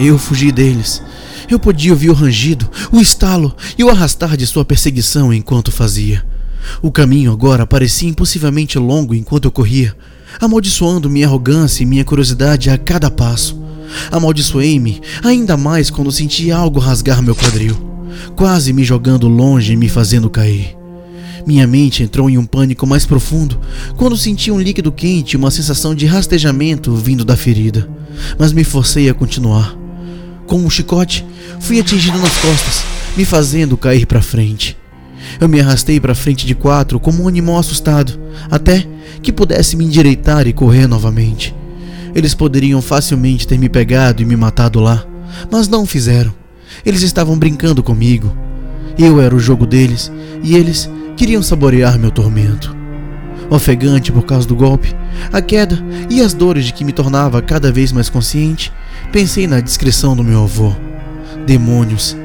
Eu 0.00 0.18
fugi 0.18 0.50
deles. 0.50 1.02
Eu 1.50 1.58
podia 1.58 1.92
ouvir 1.92 2.10
o 2.10 2.14
rangido, 2.14 2.68
o 2.90 3.00
estalo 3.00 3.54
e 3.76 3.84
o 3.84 3.90
arrastar 3.90 4.36
de 4.36 4.46
sua 4.46 4.64
perseguição 4.64 5.32
enquanto 5.32 5.70
fazia. 5.70 6.24
O 6.80 6.90
caminho 6.90 7.32
agora 7.32 7.66
parecia 7.66 8.08
impossivelmente 8.08 8.78
longo 8.78 9.14
enquanto 9.14 9.46
eu 9.46 9.50
corria, 9.50 9.96
amaldiçoando 10.40 11.10
minha 11.10 11.26
arrogância 11.26 11.82
e 11.82 11.86
minha 11.86 12.04
curiosidade 12.04 12.70
a 12.70 12.78
cada 12.78 13.10
passo. 13.10 13.60
Amaldiçoei-me 14.10 15.00
ainda 15.22 15.56
mais 15.56 15.90
quando 15.90 16.10
senti 16.10 16.50
algo 16.50 16.80
rasgar 16.80 17.22
meu 17.22 17.34
quadril, 17.34 17.76
quase 18.34 18.72
me 18.72 18.84
jogando 18.84 19.28
longe 19.28 19.72
e 19.72 19.76
me 19.76 19.88
fazendo 19.88 20.30
cair. 20.30 20.76
Minha 21.46 21.66
mente 21.66 22.02
entrou 22.02 22.30
em 22.30 22.38
um 22.38 22.46
pânico 22.46 22.86
mais 22.86 23.04
profundo 23.04 23.58
quando 23.96 24.16
senti 24.16 24.50
um 24.50 24.60
líquido 24.60 24.92
quente 24.92 25.32
e 25.32 25.36
uma 25.36 25.50
sensação 25.50 25.94
de 25.94 26.06
rastejamento 26.06 26.94
vindo 26.94 27.24
da 27.24 27.36
ferida, 27.36 27.88
mas 28.38 28.52
me 28.52 28.64
forcei 28.64 29.08
a 29.08 29.14
continuar. 29.14 29.76
Com 30.46 30.58
um 30.58 30.70
chicote, 30.70 31.24
fui 31.60 31.80
atingido 31.80 32.18
nas 32.18 32.36
costas, 32.38 32.84
me 33.16 33.24
fazendo 33.24 33.76
cair 33.76 34.06
para 34.06 34.22
frente. 34.22 34.76
Eu 35.40 35.48
me 35.48 35.60
arrastei 35.60 36.00
para 36.00 36.14
frente 36.14 36.46
de 36.46 36.54
quatro 36.54 37.00
como 37.00 37.24
um 37.24 37.28
animal 37.28 37.58
assustado, 37.58 38.18
até 38.50 38.86
que 39.22 39.32
pudesse 39.32 39.76
me 39.76 39.84
endireitar 39.84 40.46
e 40.46 40.52
correr 40.52 40.86
novamente. 40.86 41.54
Eles 42.14 42.34
poderiam 42.34 42.82
facilmente 42.82 43.46
ter 43.46 43.58
me 43.58 43.68
pegado 43.68 44.22
e 44.22 44.24
me 44.24 44.36
matado 44.36 44.80
lá, 44.80 45.04
mas 45.50 45.68
não 45.68 45.86
fizeram. 45.86 46.32
Eles 46.84 47.02
estavam 47.02 47.38
brincando 47.38 47.82
comigo. 47.82 48.34
Eu 48.98 49.20
era 49.20 49.34
o 49.34 49.40
jogo 49.40 49.66
deles 49.66 50.12
e 50.42 50.56
eles 50.56 50.90
queriam 51.16 51.42
saborear 51.42 51.98
meu 51.98 52.10
tormento. 52.10 52.76
Ofegante 53.50 54.10
por 54.10 54.24
causa 54.24 54.46
do 54.46 54.56
golpe, 54.56 54.94
a 55.32 55.40
queda 55.40 55.78
e 56.08 56.20
as 56.20 56.32
dores 56.32 56.64
de 56.66 56.72
que 56.72 56.84
me 56.84 56.92
tornava 56.92 57.42
cada 57.42 57.70
vez 57.70 57.92
mais 57.92 58.08
consciente, 58.08 58.72
pensei 59.10 59.46
na 59.46 59.60
descrição 59.60 60.16
do 60.16 60.24
meu 60.24 60.44
avô. 60.44 60.74
Demônios, 61.46 62.16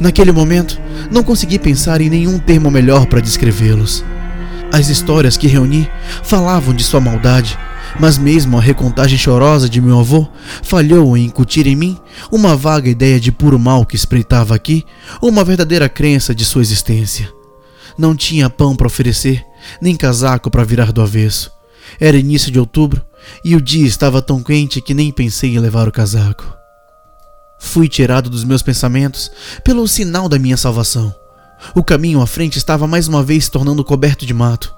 Naquele 0.00 0.32
momento, 0.32 0.80
não 1.10 1.22
consegui 1.22 1.58
pensar 1.58 2.00
em 2.00 2.10
nenhum 2.10 2.38
termo 2.38 2.70
melhor 2.70 3.06
para 3.06 3.20
descrevê-los. 3.20 4.04
As 4.72 4.88
histórias 4.88 5.36
que 5.36 5.46
reuni 5.46 5.88
falavam 6.22 6.74
de 6.74 6.82
sua 6.82 7.00
maldade, 7.00 7.56
mas 8.00 8.18
mesmo 8.18 8.58
a 8.58 8.60
recontagem 8.60 9.16
chorosa 9.16 9.68
de 9.68 9.80
meu 9.80 10.00
avô 10.00 10.26
falhou 10.62 11.16
em 11.16 11.24
incutir 11.24 11.66
em 11.66 11.76
mim 11.76 11.96
uma 12.32 12.56
vaga 12.56 12.88
ideia 12.88 13.20
de 13.20 13.30
puro 13.30 13.58
mal 13.58 13.86
que 13.86 13.94
espreitava 13.94 14.54
aqui, 14.54 14.84
uma 15.22 15.44
verdadeira 15.44 15.88
crença 15.88 16.34
de 16.34 16.44
sua 16.44 16.62
existência. 16.62 17.32
Não 17.96 18.16
tinha 18.16 18.50
pão 18.50 18.74
para 18.74 18.88
oferecer, 18.88 19.44
nem 19.80 19.94
casaco 19.94 20.50
para 20.50 20.64
virar 20.64 20.90
do 20.90 21.00
avesso. 21.00 21.52
Era 22.00 22.16
início 22.16 22.50
de 22.50 22.58
outubro 22.58 23.00
e 23.44 23.54
o 23.54 23.60
dia 23.60 23.86
estava 23.86 24.20
tão 24.20 24.42
quente 24.42 24.80
que 24.80 24.94
nem 24.94 25.12
pensei 25.12 25.54
em 25.54 25.60
levar 25.60 25.86
o 25.86 25.92
casaco. 25.92 26.53
Fui 27.64 27.88
tirado 27.88 28.30
dos 28.30 28.44
meus 28.44 28.62
pensamentos 28.62 29.30
pelo 29.64 29.88
sinal 29.88 30.28
da 30.28 30.38
minha 30.38 30.56
salvação. 30.56 31.12
O 31.74 31.82
caminho 31.82 32.20
à 32.20 32.26
frente 32.26 32.56
estava 32.58 32.86
mais 32.86 33.08
uma 33.08 33.22
vez 33.22 33.46
se 33.46 33.50
tornando 33.50 33.82
coberto 33.82 34.24
de 34.24 34.34
mato. 34.34 34.72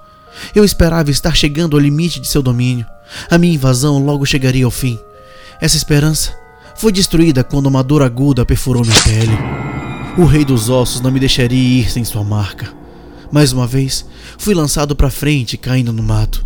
Eu 0.55 0.63
esperava 0.63 1.11
estar 1.11 1.35
chegando 1.35 1.75
ao 1.75 1.81
limite 1.81 2.19
de 2.19 2.27
seu 2.27 2.41
domínio. 2.41 2.87
A 3.29 3.37
minha 3.37 3.53
invasão 3.53 4.03
logo 4.03 4.25
chegaria 4.25 4.65
ao 4.65 4.71
fim. 4.71 4.97
Essa 5.61 5.77
esperança 5.77 6.33
foi 6.75 6.91
destruída 6.91 7.43
quando 7.43 7.67
uma 7.67 7.83
dor 7.83 8.01
aguda 8.01 8.45
perfurou 8.45 8.83
minha 8.83 9.03
pele. 9.03 9.37
O 10.17 10.25
rei 10.25 10.45
dos 10.45 10.69
ossos 10.69 11.01
não 11.01 11.11
me 11.11 11.19
deixaria 11.19 11.81
ir 11.81 11.91
sem 11.91 12.03
sua 12.03 12.23
marca. 12.23 12.73
Mais 13.31 13.51
uma 13.51 13.67
vez, 13.67 14.05
fui 14.39 14.55
lançado 14.55 14.95
para 14.95 15.11
frente, 15.11 15.57
caindo 15.57 15.93
no 15.93 16.01
mato. 16.01 16.43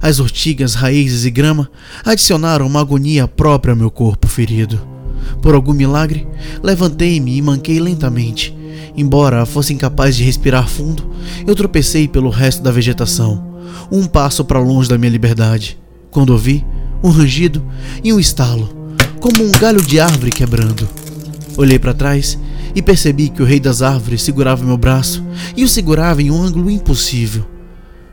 As 0.00 0.20
ortigas, 0.20 0.74
raízes 0.74 1.26
e 1.26 1.30
grama 1.30 1.68
adicionaram 2.04 2.66
uma 2.66 2.80
agonia 2.80 3.28
própria 3.28 3.72
ao 3.72 3.76
meu 3.76 3.90
corpo 3.90 4.28
ferido. 4.28 4.99
Por 5.40 5.54
algum 5.54 5.72
milagre, 5.72 6.26
levantei-me 6.62 7.36
e 7.36 7.42
manquei 7.42 7.78
lentamente. 7.80 8.56
Embora 8.96 9.46
fosse 9.46 9.72
incapaz 9.72 10.16
de 10.16 10.24
respirar 10.24 10.68
fundo, 10.68 11.10
eu 11.46 11.54
tropecei 11.54 12.08
pelo 12.08 12.30
resto 12.30 12.62
da 12.62 12.70
vegetação, 12.70 13.42
um 13.90 14.06
passo 14.06 14.44
para 14.44 14.58
longe 14.58 14.88
da 14.88 14.98
minha 14.98 15.10
liberdade, 15.10 15.78
quando 16.10 16.30
ouvi 16.30 16.64
um 17.02 17.10
rangido 17.10 17.62
e 18.02 18.12
um 18.12 18.20
estalo, 18.20 18.68
como 19.20 19.44
um 19.44 19.50
galho 19.52 19.80
de 19.80 20.00
árvore 20.00 20.30
quebrando. 20.30 20.88
Olhei 21.56 21.78
para 21.78 21.94
trás 21.94 22.38
e 22.74 22.82
percebi 22.82 23.28
que 23.28 23.42
o 23.42 23.44
rei 23.44 23.60
das 23.60 23.82
árvores 23.82 24.22
segurava 24.22 24.64
meu 24.64 24.76
braço 24.76 25.24
e 25.56 25.64
o 25.64 25.68
segurava 25.68 26.22
em 26.22 26.30
um 26.30 26.42
ângulo 26.42 26.70
impossível. 26.70 27.46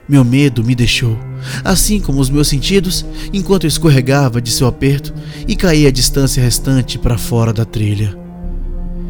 Meu 0.08 0.24
medo 0.24 0.64
me 0.64 0.74
deixou, 0.74 1.18
assim 1.64 2.00
como 2.00 2.20
os 2.20 2.30
meus 2.30 2.48
sentidos, 2.48 3.04
enquanto 3.32 3.64
eu 3.64 3.68
escorregava 3.68 4.40
de 4.40 4.50
seu 4.50 4.66
aperto 4.66 5.12
e 5.46 5.56
caía 5.56 5.88
a 5.88 5.92
distância 5.92 6.42
restante 6.42 6.98
para 6.98 7.18
fora 7.18 7.52
da 7.52 7.64
trilha. 7.64 8.16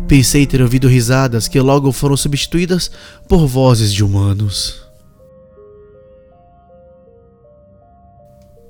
Pensei 0.06 0.46
ter 0.46 0.62
ouvido 0.62 0.88
risadas 0.88 1.48
que 1.48 1.60
logo 1.60 1.92
foram 1.92 2.16
substituídas 2.16 2.90
por 3.28 3.46
vozes 3.46 3.92
de 3.92 4.02
humanos. 4.02 4.82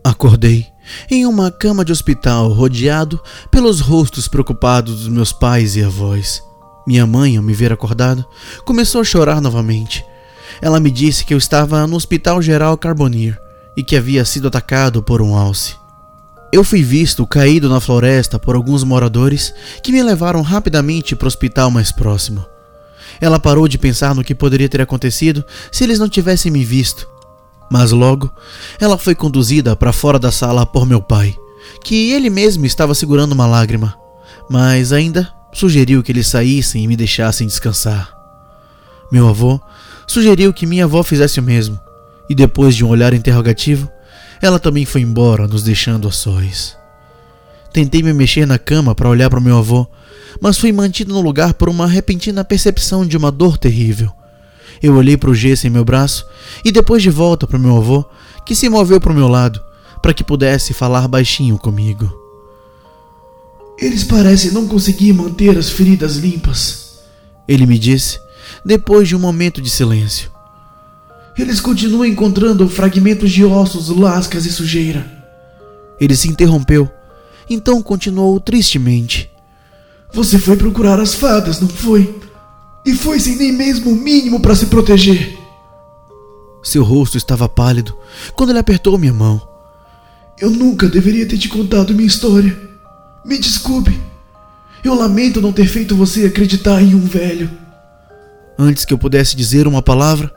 Acordei 0.02 0.66
em 1.10 1.26
uma 1.26 1.50
cama 1.50 1.84
de 1.84 1.92
hospital 1.92 2.50
rodeado 2.52 3.20
pelos 3.50 3.80
rostos 3.80 4.26
preocupados 4.26 5.00
dos 5.00 5.08
meus 5.08 5.32
pais 5.32 5.76
e 5.76 5.84
avós. 5.84 6.42
Minha 6.86 7.06
mãe, 7.06 7.36
ao 7.36 7.42
me 7.42 7.52
ver 7.52 7.72
acordado, 7.72 8.24
começou 8.64 9.02
a 9.02 9.04
chorar 9.04 9.40
novamente 9.40 10.02
ela 10.60 10.80
me 10.80 10.90
disse 10.90 11.24
que 11.24 11.32
eu 11.32 11.38
estava 11.38 11.86
no 11.86 11.96
Hospital 11.96 12.42
Geral 12.42 12.76
Carbonier 12.76 13.38
e 13.78 13.82
que 13.84 13.94
havia 13.94 14.24
sido 14.24 14.48
atacado 14.48 15.00
por 15.00 15.22
um 15.22 15.36
alce. 15.36 15.76
Eu 16.52 16.64
fui 16.64 16.82
visto 16.82 17.24
caído 17.24 17.68
na 17.68 17.78
floresta 17.78 18.36
por 18.36 18.56
alguns 18.56 18.82
moradores 18.82 19.54
que 19.84 19.92
me 19.92 20.02
levaram 20.02 20.42
rapidamente 20.42 21.14
para 21.14 21.26
o 21.26 21.28
hospital 21.28 21.70
mais 21.70 21.92
próximo. 21.92 22.44
Ela 23.20 23.38
parou 23.38 23.68
de 23.68 23.78
pensar 23.78 24.16
no 24.16 24.24
que 24.24 24.34
poderia 24.34 24.68
ter 24.68 24.80
acontecido 24.80 25.44
se 25.70 25.84
eles 25.84 26.00
não 26.00 26.08
tivessem 26.08 26.50
me 26.50 26.64
visto. 26.64 27.08
Mas 27.70 27.92
logo, 27.92 28.28
ela 28.80 28.98
foi 28.98 29.14
conduzida 29.14 29.76
para 29.76 29.92
fora 29.92 30.18
da 30.18 30.32
sala 30.32 30.66
por 30.66 30.84
meu 30.84 31.00
pai, 31.00 31.36
que 31.84 32.10
ele 32.10 32.28
mesmo 32.28 32.66
estava 32.66 32.96
segurando 32.96 33.30
uma 33.30 33.46
lágrima, 33.46 33.94
mas 34.50 34.92
ainda 34.92 35.32
sugeriu 35.52 36.02
que 36.02 36.10
eles 36.10 36.26
saíssem 36.26 36.82
e 36.82 36.88
me 36.88 36.96
deixassem 36.96 37.46
descansar. 37.46 38.12
Meu 39.12 39.28
avô 39.28 39.60
sugeriu 40.04 40.52
que 40.52 40.66
minha 40.66 40.82
avó 40.82 41.04
fizesse 41.04 41.38
o 41.38 41.44
mesmo, 41.44 41.78
e 42.28 42.34
depois 42.34 42.74
de 42.74 42.84
um 42.84 42.88
olhar 42.88 43.14
interrogativo, 43.14 43.90
ela 44.40 44.58
também 44.58 44.84
foi 44.84 45.00
embora, 45.00 45.48
nos 45.48 45.62
deixando 45.62 46.06
a 46.06 46.12
sós. 46.12 46.76
Tentei 47.72 48.02
me 48.02 48.12
mexer 48.12 48.46
na 48.46 48.58
cama 48.58 48.94
para 48.94 49.08
olhar 49.08 49.28
para 49.28 49.40
meu 49.40 49.58
avô, 49.58 49.86
mas 50.40 50.58
fui 50.58 50.72
mantido 50.72 51.12
no 51.12 51.20
lugar 51.20 51.54
por 51.54 51.68
uma 51.68 51.86
repentina 51.86 52.44
percepção 52.44 53.06
de 53.06 53.16
uma 53.16 53.30
dor 53.30 53.58
terrível. 53.58 54.10
Eu 54.82 54.94
olhei 54.94 55.16
para 55.16 55.30
o 55.30 55.34
gesso 55.34 55.66
em 55.66 55.70
meu 55.70 55.84
braço 55.84 56.26
e 56.64 56.70
depois 56.70 57.02
de 57.02 57.10
volta 57.10 57.46
para 57.46 57.58
meu 57.58 57.76
avô, 57.76 58.04
que 58.46 58.54
se 58.54 58.68
moveu 58.68 59.00
para 59.00 59.12
o 59.12 59.14
meu 59.14 59.28
lado, 59.28 59.60
para 60.00 60.14
que 60.14 60.24
pudesse 60.24 60.72
falar 60.72 61.08
baixinho 61.08 61.58
comigo. 61.58 62.12
Eles 63.78 64.04
parecem 64.04 64.52
não 64.52 64.66
conseguir 64.66 65.12
manter 65.12 65.56
as 65.56 65.70
feridas 65.70 66.16
limpas, 66.16 66.98
ele 67.46 67.64
me 67.66 67.78
disse, 67.78 68.18
depois 68.64 69.08
de 69.08 69.16
um 69.16 69.18
momento 69.18 69.62
de 69.62 69.70
silêncio. 69.70 70.30
Eles 71.38 71.60
continuam 71.60 72.04
encontrando 72.04 72.68
fragmentos 72.68 73.30
de 73.30 73.44
ossos, 73.44 73.88
lascas 73.88 74.44
e 74.44 74.52
sujeira. 74.52 75.06
Ele 76.00 76.16
se 76.16 76.28
interrompeu, 76.28 76.90
então 77.48 77.80
continuou 77.80 78.40
tristemente. 78.40 79.30
Você 80.12 80.38
foi 80.38 80.56
procurar 80.56 80.98
as 80.98 81.14
fadas, 81.14 81.60
não 81.60 81.68
foi? 81.68 82.12
E 82.84 82.92
foi 82.92 83.20
sem 83.20 83.36
nem 83.36 83.52
mesmo 83.52 83.92
o 83.92 83.94
mínimo 83.94 84.40
para 84.40 84.56
se 84.56 84.66
proteger. 84.66 85.38
Seu 86.62 86.82
rosto 86.82 87.16
estava 87.16 87.48
pálido 87.48 87.96
quando 88.34 88.50
ele 88.50 88.58
apertou 88.58 88.98
minha 88.98 89.12
mão. 89.12 89.40
Eu 90.40 90.50
nunca 90.50 90.88
deveria 90.88 91.26
ter 91.26 91.38
te 91.38 91.48
contado 91.48 91.94
minha 91.94 92.06
história. 92.06 92.56
Me 93.24 93.38
desculpe. 93.38 94.00
Eu 94.82 94.94
lamento 94.94 95.40
não 95.40 95.52
ter 95.52 95.66
feito 95.66 95.96
você 95.96 96.24
acreditar 96.24 96.80
em 96.82 96.94
um 96.94 97.00
velho. 97.00 97.50
Antes 98.58 98.84
que 98.84 98.92
eu 98.92 98.98
pudesse 98.98 99.36
dizer 99.36 99.66
uma 99.66 99.82
palavra, 99.82 100.32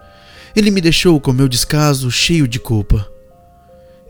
ele 0.55 0.71
me 0.71 0.81
deixou 0.81 1.19
com 1.19 1.33
meu 1.33 1.47
descaso 1.47 2.09
cheio 2.11 2.47
de 2.47 2.59
culpa. 2.59 3.07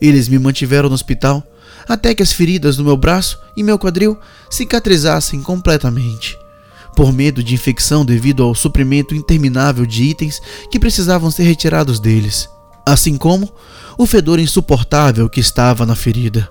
Eles 0.02 0.28
me 0.28 0.40
mantiveram 0.40 0.90
no 0.90 0.96
hospital 0.96 1.44
até 1.88 2.14
que 2.14 2.24
as 2.24 2.32
feridas 2.32 2.78
no 2.78 2.84
meu 2.84 2.98
braço 2.98 3.40
e 3.56 3.64
meu 3.64 3.78
quadril 3.78 4.18
cicatrizassem 4.50 5.42
completamente, 5.42 6.38
por 6.96 7.12
medo 7.12 7.44
de 7.44 7.54
infecção 7.54 8.06
devido 8.06 8.44
ao 8.44 8.56
suprimento 8.56 9.14
interminável 9.14 9.86
de 9.86 10.04
itens 10.04 10.42
que 10.72 10.80
precisavam 10.80 11.30
ser 11.30 11.44
retirados 11.44 12.00
deles, 12.00 12.50
assim 12.86 13.18
como 13.18 13.52
o 13.98 14.06
fedor 14.06 14.40
insuportável 14.40 15.30
que 15.30 15.40
estava 15.40 15.86
na 15.86 15.96
ferida. 15.96 16.50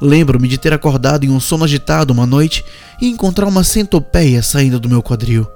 Lembro-me 0.00 0.48
de 0.48 0.58
ter 0.58 0.72
acordado 0.72 1.24
em 1.24 1.30
um 1.30 1.38
sono 1.38 1.64
agitado 1.64 2.12
uma 2.12 2.26
noite 2.26 2.64
e 3.00 3.08
encontrar 3.08 3.46
uma 3.46 3.62
centopeia 3.62 4.42
saindo 4.42 4.80
do 4.80 4.88
meu 4.88 5.02
quadril. 5.02 5.46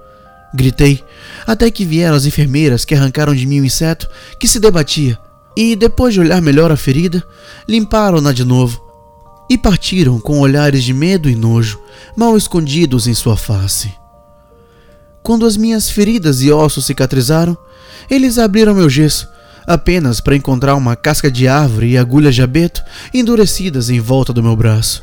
Gritei, 0.55 1.03
até 1.47 1.71
que 1.71 1.85
vieram 1.85 2.17
as 2.17 2.25
enfermeiras 2.25 2.85
que 2.85 2.95
arrancaram 2.95 3.35
de 3.35 3.47
mim 3.47 3.61
o 3.61 3.65
inseto 3.65 4.09
que 4.39 4.49
se 4.49 4.59
debatia, 4.59 5.19
e, 5.57 5.75
depois 5.75 6.15
de 6.15 6.21
olhar 6.21 6.41
melhor 6.41 6.71
a 6.71 6.77
ferida, 6.77 7.23
limparam-na 7.69 8.33
de 8.33 8.45
novo 8.45 8.85
e 9.49 9.57
partiram 9.57 10.19
com 10.19 10.41
olhares 10.41 10.83
de 10.83 10.93
medo 10.93 11.31
e 11.31 11.37
nojo, 11.37 11.81
mal 12.17 12.37
escondidos 12.37 13.07
em 13.07 13.15
sua 13.15 13.37
face. 13.37 13.93
Quando 15.23 15.47
as 15.47 15.57
minhas 15.57 15.89
feridas 15.89 16.43
e 16.43 16.51
ossos 16.51 16.85
cicatrizaram, 16.85 17.57
eles 18.11 18.39
abriram 18.39 18.75
meu 18.75 18.89
gesso, 18.89 19.29
apenas 19.67 20.21
para 20.21 20.37
encontrar 20.37 20.75
uma 20.75 20.95
casca 20.95 21.31
de 21.31 21.49
árvore 21.49 21.91
e 21.91 21.99
agulhas 21.99 22.35
de 22.35 22.43
abeto 22.43 22.83
endurecidas 23.13 23.91
em 23.91 24.01
volta 24.01 24.33
do 24.33 24.43
meu 24.43 24.57
braço. 24.57 25.03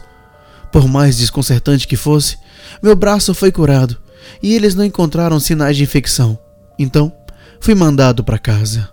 Por 0.71 0.87
mais 0.87 1.17
desconcertante 1.17 1.87
que 1.87 1.95
fosse, 1.95 2.37
meu 2.81 2.95
braço 2.95 3.33
foi 3.33 3.51
curado 3.51 4.02
e 4.41 4.55
eles 4.55 4.75
não 4.75 4.85
encontraram 4.85 5.39
sinais 5.39 5.77
de 5.77 5.83
infecção. 5.83 6.37
Então, 6.77 7.11
fui 7.59 7.75
mandado 7.75 8.23
para 8.23 8.37
casa. 8.37 8.89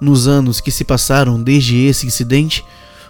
Nos 0.00 0.28
anos 0.28 0.60
que 0.60 0.70
se 0.70 0.84
passaram 0.84 1.42
desde 1.42 1.76
esse 1.84 2.06
incidente, 2.06 2.64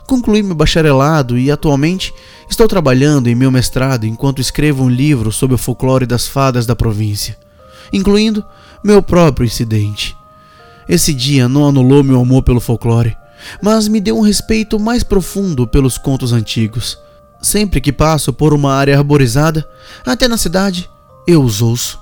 concluí 0.06 0.42
meu 0.42 0.54
bacharelado 0.54 1.36
e 1.36 1.50
atualmente 1.50 2.12
estou 2.48 2.68
trabalhando 2.68 3.28
em 3.28 3.34
meu 3.34 3.50
mestrado 3.50 4.06
enquanto 4.06 4.40
escrevo 4.40 4.84
um 4.84 4.90
livro 4.90 5.32
sobre 5.32 5.54
o 5.54 5.58
folclore 5.58 6.06
das 6.06 6.26
fadas 6.28 6.64
da 6.64 6.76
província, 6.76 7.36
incluindo 7.92 8.44
meu 8.82 9.02
próprio 9.02 9.44
incidente. 9.44 10.16
Esse 10.88 11.12
dia 11.12 11.48
não 11.48 11.66
anulou 11.66 12.04
meu 12.04 12.20
amor 12.20 12.44
pelo 12.44 12.60
folclore, 12.60 13.16
mas 13.60 13.88
me 13.88 14.00
deu 14.00 14.16
um 14.16 14.22
respeito 14.22 14.78
mais 14.78 15.02
profundo 15.02 15.66
pelos 15.66 15.98
contos 15.98 16.32
antigos. 16.32 16.98
Sempre 17.40 17.80
que 17.80 17.92
passo 17.92 18.32
por 18.32 18.52
uma 18.52 18.74
área 18.74 18.96
arborizada, 18.96 19.68
até 20.04 20.26
na 20.26 20.36
cidade, 20.36 20.90
eu 21.26 21.42
os 21.42 21.62
ouço. 21.62 21.98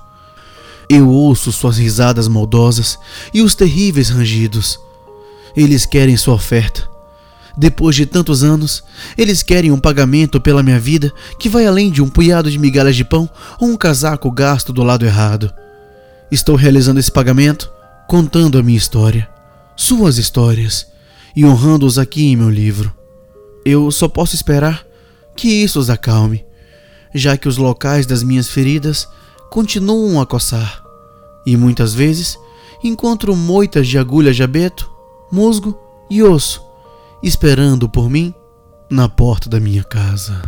Eu 0.88 1.08
ouço 1.08 1.50
suas 1.50 1.78
risadas 1.78 2.28
maldosas 2.28 2.98
e 3.32 3.42
os 3.42 3.54
terríveis 3.54 4.10
rangidos. 4.10 4.78
Eles 5.56 5.86
querem 5.86 6.16
sua 6.16 6.34
oferta. 6.34 6.88
Depois 7.56 7.94
de 7.94 8.04
tantos 8.04 8.42
anos, 8.42 8.82
eles 9.16 9.42
querem 9.42 9.70
um 9.70 9.78
pagamento 9.78 10.40
pela 10.40 10.62
minha 10.62 10.78
vida 10.78 11.12
que 11.38 11.48
vai 11.48 11.66
além 11.66 11.90
de 11.90 12.02
um 12.02 12.08
punhado 12.08 12.50
de 12.50 12.58
migalhas 12.58 12.96
de 12.96 13.04
pão 13.04 13.30
ou 13.60 13.68
um 13.68 13.76
casaco 13.76 14.30
gasto 14.30 14.72
do 14.72 14.82
lado 14.82 15.06
errado. 15.06 15.52
Estou 16.30 16.56
realizando 16.56 16.98
esse 16.98 17.12
pagamento 17.12 17.70
contando 18.08 18.58
a 18.58 18.62
minha 18.62 18.76
história, 18.76 19.28
suas 19.76 20.18
histórias 20.18 20.86
e 21.34 21.44
honrando-os 21.44 21.96
aqui 21.96 22.24
em 22.26 22.36
meu 22.36 22.50
livro. 22.50 22.92
Eu 23.64 23.90
só 23.90 24.08
posso 24.08 24.34
esperar 24.34 24.83
que 25.36 25.48
isso 25.48 25.78
os 25.78 25.90
acalme, 25.90 26.44
já 27.14 27.36
que 27.36 27.48
os 27.48 27.56
locais 27.56 28.06
das 28.06 28.22
minhas 28.22 28.48
feridas 28.48 29.08
continuam 29.50 30.20
a 30.20 30.26
coçar 30.26 30.82
e 31.46 31.56
muitas 31.56 31.94
vezes 31.94 32.38
encontro 32.82 33.34
moitas 33.36 33.86
de 33.86 33.98
agulhas 33.98 34.36
de 34.36 34.42
abeto, 34.42 34.90
musgo 35.30 35.78
e 36.10 36.22
osso 36.22 36.62
esperando 37.22 37.88
por 37.88 38.10
mim 38.10 38.34
na 38.90 39.08
porta 39.08 39.48
da 39.48 39.58
minha 39.58 39.82
casa. 39.82 40.42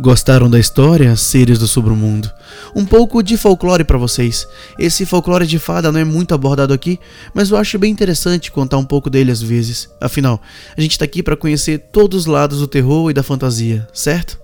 Gostaram 0.00 0.48
da 0.48 0.58
história, 0.58 1.14
seres 1.14 1.58
do 1.58 1.68
submundo? 1.68 2.32
Um 2.74 2.86
pouco 2.86 3.22
de 3.22 3.36
folclore 3.36 3.84
para 3.84 3.98
vocês. 3.98 4.48
Esse 4.78 5.04
folclore 5.04 5.46
de 5.46 5.58
fada 5.58 5.92
não 5.92 6.00
é 6.00 6.04
muito 6.04 6.34
abordado 6.34 6.72
aqui, 6.72 6.98
mas 7.34 7.50
eu 7.50 7.58
acho 7.58 7.78
bem 7.78 7.92
interessante 7.92 8.50
contar 8.50 8.78
um 8.78 8.84
pouco 8.84 9.10
dele 9.10 9.30
às 9.30 9.42
vezes. 9.42 9.90
Afinal, 10.00 10.40
a 10.74 10.80
gente 10.80 10.98
tá 10.98 11.04
aqui 11.04 11.22
para 11.22 11.36
conhecer 11.36 11.90
todos 11.92 12.20
os 12.20 12.26
lados 12.26 12.60
do 12.60 12.66
terror 12.66 13.10
e 13.10 13.12
da 13.12 13.22
fantasia, 13.22 13.86
certo? 13.92 14.40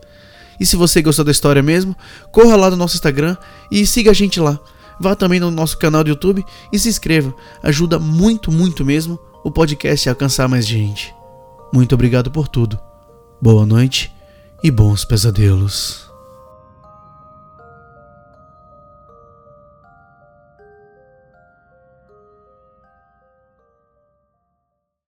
E 0.60 0.66
se 0.66 0.76
você 0.76 1.00
gostou 1.00 1.24
da 1.24 1.30
história 1.30 1.62
mesmo, 1.62 1.96
corra 2.30 2.54
lá 2.54 2.68
no 2.68 2.76
nosso 2.76 2.96
Instagram 2.96 3.34
e 3.72 3.86
siga 3.86 4.10
a 4.10 4.14
gente 4.14 4.38
lá. 4.38 4.60
Vá 5.00 5.14
também 5.14 5.40
no 5.40 5.50
nosso 5.50 5.78
canal 5.78 6.04
do 6.04 6.10
YouTube 6.10 6.44
e 6.70 6.78
se 6.78 6.90
inscreva. 6.90 7.34
Ajuda 7.62 7.98
muito, 7.98 8.52
muito 8.52 8.84
mesmo 8.84 9.18
o 9.42 9.50
podcast 9.50 10.06
a 10.06 10.12
alcançar 10.12 10.48
mais 10.48 10.66
gente. 10.66 11.14
Muito 11.72 11.94
obrigado 11.94 12.30
por 12.30 12.46
tudo. 12.46 12.78
Boa 13.40 13.64
noite 13.64 14.15
e 14.62 14.70
bons 14.70 15.04
pesadelos. 15.04 16.05